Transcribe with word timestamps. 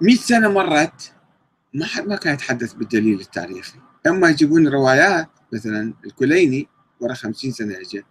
100 0.00 0.16
سنة 0.16 0.48
مرت 0.48 1.12
ما 1.74 1.86
حد 1.86 2.06
ما 2.06 2.16
كان 2.16 2.34
يتحدث 2.34 2.72
بالدليل 2.72 3.20
التاريخي. 3.20 3.78
أما 4.06 4.28
يجيبون 4.28 4.68
روايات 4.68 5.28
مثلا 5.52 5.94
الكليني 6.04 6.68
ورا 7.00 7.14
50 7.14 7.50
سنة 7.52 7.76
اجى 7.80 8.04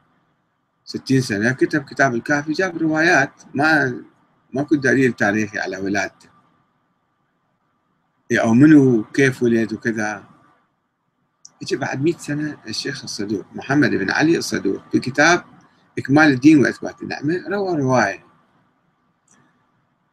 60 0.86 1.22
سنة 1.22 1.52
كتب 1.52 1.84
كتاب 1.84 2.16
الكافي 2.16 2.52
جاب 2.52 2.78
روايات 2.78 3.32
ما 3.54 4.02
ماكو 4.54 4.76
دليل 4.76 5.14
تاريخي 5.14 5.60
على 5.60 5.78
ولادته. 5.78 6.30
أو 8.32 8.54
منو 8.54 9.04
كيف 9.04 9.44
ولد 9.44 9.74
وكذا. 9.74 10.24
يجي 11.62 11.76
بعد 11.76 12.04
100 12.04 12.18
سنة 12.18 12.58
الشيخ 12.68 13.04
الصدوق 13.04 13.46
محمد 13.54 13.90
بن 13.90 14.12
علي 14.12 14.38
الصدوق 14.38 14.82
في 14.92 15.00
كتاب 15.00 15.44
إكمال 15.98 16.32
الدين 16.32 16.60
وإثبات 16.60 17.02
النعمة 17.02 17.44
روى 17.50 17.78
رواية. 17.78 18.31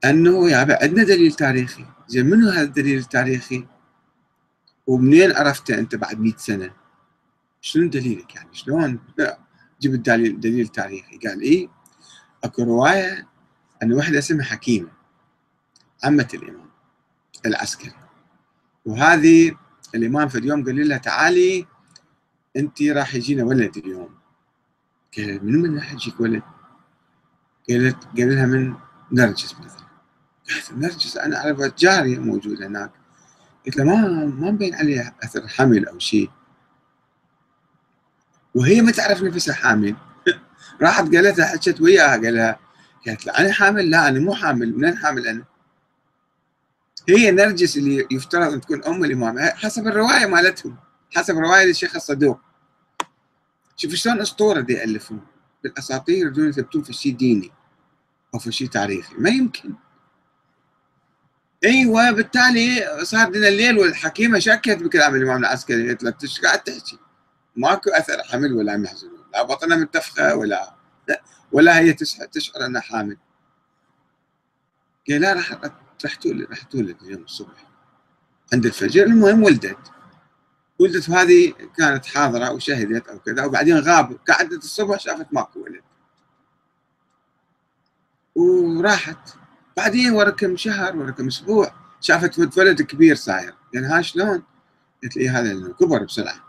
أنه 0.05 0.51
يا 0.51 0.57
عندنا 0.57 1.05
دليل 1.05 1.33
تاريخي. 1.33 1.85
زين 2.09 2.27
منو 2.27 2.49
هذا 2.49 2.63
الدليل 2.63 2.99
التاريخي؟ 2.99 3.67
ومنين 4.87 5.33
عرفته 5.33 5.79
أنت 5.79 5.95
بعد 5.95 6.21
100 6.21 6.33
سنة؟ 6.37 6.71
شنو 7.61 7.89
دليلك 7.89 8.35
يعني؟ 8.35 8.49
شلون؟ 8.53 8.99
جبت 9.81 10.07
دليل 10.07 10.41
دليل 10.41 10.69
تاريخي. 10.69 11.19
قال 11.19 11.41
إيه؟ 11.41 11.69
أكو 12.45 12.63
رواية 12.63 13.29
أن 13.83 13.93
وحدة 13.93 14.19
اسمها 14.19 14.45
حكيمة 14.45 14.89
عمة 16.05 16.29
الإمام 16.35 16.71
العسكري. 17.47 17.95
وهذه 18.85 19.57
الإمام 19.95 20.29
في 20.29 20.39
اليوم 20.39 20.65
قال 20.65 20.89
لها 20.89 20.99
تعالي 20.99 21.67
أنت 22.57 22.83
راح 22.83 23.15
يجينا 23.15 23.45
ولد 23.45 23.77
اليوم. 23.77 24.19
قالت 25.17 25.43
من 25.43 25.63
من 25.63 25.77
راح 25.77 25.93
يجيك 25.93 26.21
ولد؟ 26.21 26.43
قالت 27.71 28.05
قال 28.05 28.35
لها 28.35 28.47
من 28.47 28.75
نرجس 29.13 29.55
مثلا. 29.55 29.88
نرجس 30.73 31.17
أنا 31.17 31.37
أعرف 31.37 31.61
جارية 31.79 32.19
موجودة 32.19 32.67
هناك. 32.67 32.91
قلت 33.67 33.77
له 33.77 33.85
ما 33.85 33.97
ما 34.25 34.51
مبين 34.51 34.75
عليها 34.75 35.15
أثر 35.23 35.49
حمل 35.49 35.89
أو 35.89 35.99
شيء. 35.99 36.31
وهي 38.55 38.81
ما 38.81 38.93
تعرف 38.93 39.23
نفسها 39.23 39.55
حامل. 39.55 39.97
راحت 40.83 41.15
قالت 41.15 41.39
لها 41.39 41.47
حكت 41.47 41.81
وياها 41.81 42.11
قال 42.11 42.35
لها 42.35 42.59
قالت 43.07 43.27
له 43.27 43.39
أنا 43.39 43.53
حامل؟ 43.53 43.91
لا 43.91 44.09
أنا 44.09 44.21
مو 44.21 44.35
حامل. 44.35 44.77
منين 44.77 44.97
حامل 44.97 45.27
أنا؟ 45.27 45.45
هي 47.09 47.31
نرجس 47.31 47.77
اللي 47.77 48.07
يفترض 48.11 48.53
أن 48.53 48.61
تكون 48.61 48.85
أم 48.85 49.05
الإمام 49.05 49.39
حسب 49.39 49.87
الرواية 49.87 50.27
مالتهم 50.27 50.77
حسب 51.17 51.39
رواية 51.39 51.71
الشيخ 51.71 51.97
الصدوق. 51.97 52.41
شوف 53.77 53.95
شلون 53.95 54.21
أسطورة 54.21 54.61
دي 54.61 54.73
يألفون؟ 54.73 55.21
بالأساطير 55.65 56.17
يريدون 56.17 56.49
يثبتون 56.49 56.83
في 56.83 56.93
شيء 56.93 57.17
ديني 57.17 57.51
أو 58.35 58.39
في 58.39 58.53
شيء 58.53 58.69
تاريخي. 58.69 59.15
ما 59.19 59.31
يمكن. 59.31 59.75
أيوه 61.65 62.11
بالتالي 62.11 62.99
صار 63.03 63.31
لنا 63.31 63.49
الليل 63.49 63.79
والحكيمة 63.79 64.39
شكت 64.39 64.83
بكلام 64.83 65.15
الإمام 65.15 65.37
العسكري. 65.37 65.89
قالت 65.89 66.03
له 66.03 66.15
قاعد 66.43 66.61
تحكي؟ 66.61 66.99
ماكو 67.57 67.91
أثر 67.91 68.23
حمل 68.23 68.53
ولا 68.53 68.77
محزون 68.77 69.11
لا 69.33 69.43
بطنها 69.43 69.77
منتفخه 69.77 70.37
ولا 70.37 70.75
ولا 71.53 71.79
هي 71.79 71.93
تشعر 72.33 72.67
أنها 72.67 72.81
حامل. 72.81 73.17
قال 75.11 75.21
لا 75.21 75.33
راح 75.33 75.53
راح 76.05 76.15
تولد 76.15 76.51
راح 76.51 76.63
تولد 76.63 76.97
اليوم 77.03 77.23
الصبح 77.23 77.67
عند 78.53 78.67
الفجر 78.67 79.03
المهم 79.07 79.43
ولدت. 79.43 79.93
ولدت 80.79 81.09
وهذه 81.09 81.55
كانت 81.77 82.07
حاضرة 82.07 82.51
وشهدت 82.51 83.09
أو 83.09 83.19
كذا 83.19 83.45
وبعدين 83.45 83.79
غاب. 83.79 84.19
قعدت 84.29 84.65
الصبح 84.65 85.01
شافت 85.01 85.27
ماكو 85.33 85.61
ولد. 85.61 85.83
وراحت. 88.35 89.38
بعدين 89.79 90.13
ورا 90.13 90.31
كم 90.31 90.57
شهر 90.57 90.97
ورا 90.97 91.11
كم 91.11 91.27
أسبوع 91.27 91.73
شافت 92.01 92.59
ولد 92.59 92.83
كبير 92.83 93.15
صاير. 93.15 93.55
يعني 93.75 93.87
ها 93.87 94.03
شلون؟ 94.03 94.43
قلت 95.03 95.17
لي 95.17 95.29
هذا 95.29 95.73
كبر 95.81 96.05
بسرعة. 96.05 96.45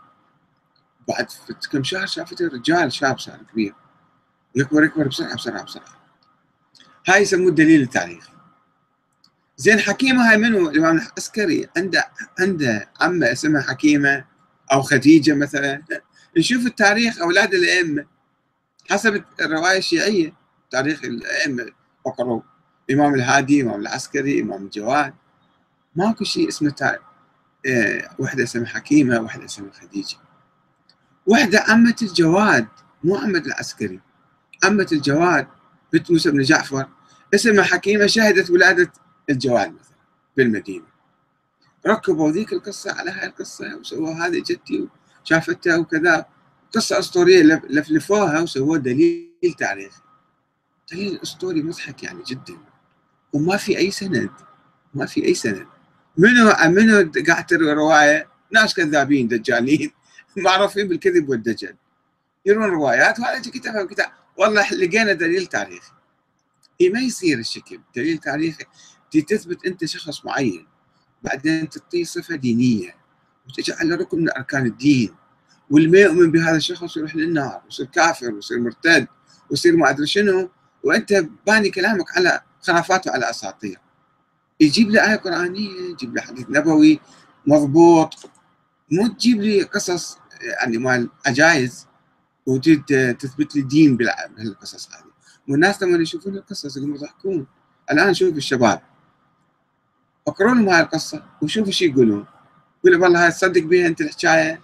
بعد 1.08 1.26
كم 1.72 1.84
شهر 1.84 2.06
شافت 2.06 2.42
رجال 2.42 2.92
شاب 2.92 3.18
صار 3.18 3.38
كبير. 3.52 3.74
يكبر 4.54 4.84
يكبر 4.84 5.08
بسرعة 5.08 5.34
بسرعة 5.34 5.62
بسرعة. 5.64 6.00
هاي 7.08 7.22
يسموه 7.22 7.48
الدليل 7.48 7.82
التاريخي 7.82 8.32
زين 9.56 9.78
حكيمة 9.78 10.30
هاي 10.30 10.36
منو؟ 10.36 10.70
الإمام 10.70 10.96
العسكري. 10.96 11.68
عنده 11.76 12.10
عنده 12.40 12.90
عمة 13.00 13.32
اسمها 13.32 13.62
حكيمة 13.62 14.24
أو 14.72 14.82
خديجة 14.82 15.34
مثلا. 15.34 15.82
نشوف 16.36 16.66
التاريخ 16.66 17.20
أولاد 17.20 17.54
الأئمة. 17.54 18.06
حسب 18.90 19.24
الرواية 19.40 19.78
الشيعية 19.78 20.34
تاريخ 20.70 21.04
الأئمة 21.04 21.66
فقروا 22.04 22.42
الامام 22.90 23.14
الهادي 23.14 23.62
إمام 23.62 23.80
العسكري 23.80 24.42
إمام 24.42 24.64
الجواد. 24.64 25.14
ماكو 25.96 26.24
شيء 26.24 26.48
اسمه 26.48 26.70
تاريخ 26.70 27.00
آه 27.66 28.16
وحدة 28.18 28.42
اسمها 28.42 28.66
حكيمة 28.66 29.20
وحدة 29.20 29.44
اسمها 29.44 29.70
خديجة. 29.72 30.16
وحدة 31.26 31.64
عمه 31.68 31.96
الجواد 32.02 32.68
مو 33.04 33.16
عمه 33.16 33.38
العسكري. 33.38 34.00
عمة 34.64 34.86
الجواد 34.92 35.46
بنت 35.92 36.10
موسى 36.10 36.30
بن 36.30 36.42
جعفر. 36.42 36.88
اسمها 37.34 37.64
حكيمة 37.64 38.06
شهدت 38.06 38.50
ولادة 38.50 38.92
الجواد 39.30 39.72
مثلا 39.72 39.96
بالمدينة. 40.36 40.86
ركبوا 41.86 42.30
ذيك 42.30 42.52
القصة 42.52 42.92
على 42.92 43.10
هاي 43.10 43.26
القصة 43.26 43.76
وسووا 43.76 44.14
هذه 44.14 44.42
جدتي 44.46 44.88
وشافتها 45.24 45.76
وكذا. 45.76 46.26
قصة 46.72 46.98
أسطورية 46.98 47.42
لفلفوها 47.70 48.40
وسووا 48.40 48.76
دليل 48.76 49.54
تاريخي. 49.58 50.02
دليل 50.92 51.20
أسطوري 51.22 51.62
مضحك 51.62 52.02
يعني 52.02 52.22
جدا. 52.22 52.69
وما 53.32 53.56
في 53.56 53.78
أي 53.78 53.90
سند. 53.90 54.30
ما 54.94 55.06
في 55.06 55.24
أي 55.24 55.34
سند. 55.34 55.66
منو 56.18 56.52
منو 56.64 57.12
قاعد 57.28 57.46
تروي 57.46 57.72
رواية؟ 57.72 58.28
ناس 58.52 58.74
كذابين 58.74 59.28
دجالين. 59.28 59.90
معروفين 60.36 60.88
بالكذب 60.88 61.28
والدجل. 61.28 61.76
يرون 62.46 62.70
روايات 62.70 63.20
وهذا 63.20 63.40
كتبها 63.40 63.84
كتاب 63.84 64.08
والله 64.36 64.70
لقينا 64.74 65.12
دليل 65.12 65.46
تاريخي. 65.46 65.92
اي 66.80 66.88
ما 66.88 67.00
يصير 67.00 67.38
الشكل. 67.38 67.80
دليل 67.96 68.18
تاريخي. 68.18 68.64
تثبت 69.28 69.66
أنت 69.66 69.84
شخص 69.84 70.24
معين. 70.24 70.66
بعدين 71.22 71.68
تعطيه 71.68 72.04
صفة 72.04 72.36
دينية. 72.36 72.94
وتجعله 73.48 73.96
ركن 73.96 74.20
من 74.20 74.30
أركان 74.30 74.66
الدين. 74.66 75.14
واللي 75.70 75.88
ما 75.88 75.98
يؤمن 75.98 76.30
بهذا 76.30 76.56
الشخص 76.56 76.96
يروح 76.96 77.16
للنار. 77.16 77.62
ويصير 77.64 77.86
كافر 77.86 78.34
ويصير 78.34 78.58
مرتد 78.58 79.06
ويصير 79.50 79.76
ما 79.76 79.90
أدري 79.90 80.06
شنو. 80.06 80.50
وأنت 80.82 81.24
باني 81.46 81.70
كلامك 81.70 82.16
على 82.16 82.40
خرافات 82.62 83.06
وعلى 83.06 83.30
أساطير. 83.30 83.78
يجيب 84.60 84.90
لي 84.90 85.10
آية 85.10 85.16
قرآنية 85.16 85.90
يجيب 85.90 86.14
لي 86.14 86.20
حديث 86.20 86.46
نبوي 86.50 87.00
مضبوط. 87.46 88.30
مو 88.92 89.06
تجيب 89.06 89.40
لي 89.40 89.62
قصص 89.62 90.18
يعني 90.42 90.78
مال 90.78 91.10
عجائز 91.26 91.86
وتريد 92.46 93.16
تثبت 93.18 93.56
لي 93.56 93.62
دين 93.62 93.96
بهالقصص 93.96 94.88
هذه. 94.94 95.10
والناس 95.48 95.82
لما 95.82 96.02
يشوفون 96.02 96.36
القصص 96.36 96.76
يقوموا 96.76 96.96
يضحكون. 96.96 97.46
الآن 97.90 98.14
شوف 98.14 98.36
الشباب. 98.36 98.80
اقروا 100.28 100.54
لهم 100.54 100.68
هاي 100.68 100.80
القصة 100.80 101.24
وشوفوا 101.42 101.68
إيش 101.68 101.82
يقولون. 101.82 102.26
يقول 102.84 103.02
والله 103.02 103.24
هاي 103.24 103.30
تصدق 103.30 103.62
بها 103.62 103.86
أنت 103.86 104.00
الحكاية. 104.00 104.60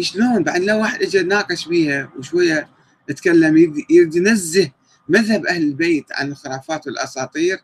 شلون؟ 0.00 0.42
بعد 0.42 0.60
لو 0.60 0.80
واحد 0.80 1.02
اجى 1.02 1.22
ناقش 1.22 1.68
بيها 1.68 2.10
وشوية 2.18 2.68
يتكلم 3.08 3.56
يريد 3.90 4.14
ينزه 4.14 4.70
مذهب 5.08 5.46
أهل 5.46 5.62
البيت 5.62 6.06
عن 6.12 6.30
الخرافات 6.30 6.86
والأساطير 6.86 7.58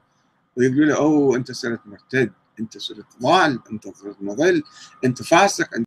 ويقولوا 0.56 0.84
له 0.86 0.96
أوه 0.96 1.36
أنت 1.36 1.52
صرت 1.52 1.80
مرتد 1.86 2.32
أنت 2.60 2.78
صرت 2.78 3.06
ضال 3.22 3.60
أنت 3.72 3.88
صرت 3.96 4.16
مضل 4.20 4.62
أنت 5.04 5.22
فاسق 5.22 5.74
أنت 5.74 5.86